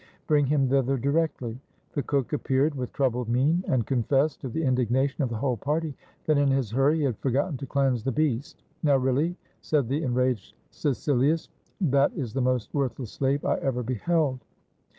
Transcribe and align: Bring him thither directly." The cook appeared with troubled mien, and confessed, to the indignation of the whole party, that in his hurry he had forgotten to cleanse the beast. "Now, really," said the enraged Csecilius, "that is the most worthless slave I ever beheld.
Bring 0.25 0.47
him 0.47 0.67
thither 0.67 0.97
directly." 0.97 1.61
The 1.93 2.01
cook 2.01 2.33
appeared 2.33 2.73
with 2.73 2.91
troubled 2.91 3.29
mien, 3.29 3.63
and 3.67 3.85
confessed, 3.85 4.41
to 4.41 4.49
the 4.49 4.63
indignation 4.63 5.23
of 5.23 5.29
the 5.29 5.37
whole 5.37 5.57
party, 5.57 5.93
that 6.25 6.39
in 6.39 6.49
his 6.49 6.71
hurry 6.71 6.97
he 6.97 7.03
had 7.03 7.19
forgotten 7.19 7.55
to 7.57 7.67
cleanse 7.67 8.03
the 8.03 8.11
beast. 8.11 8.63
"Now, 8.81 8.97
really," 8.97 9.37
said 9.61 9.87
the 9.87 10.01
enraged 10.01 10.55
Csecilius, 10.71 11.49
"that 11.81 12.11
is 12.17 12.33
the 12.33 12.41
most 12.41 12.73
worthless 12.73 13.11
slave 13.11 13.45
I 13.45 13.57
ever 13.57 13.83
beheld. 13.83 14.39